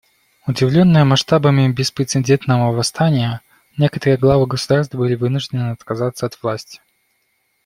[0.47, 3.41] Удивленные масштабами беспрецедентного восстания,
[3.77, 6.81] некоторые главы государств были вынуждены отказаться от власти.